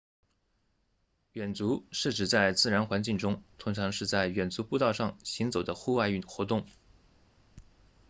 [1.33, 6.65] 远足是指在自然环境中通常是在远足步道上行走的户外活动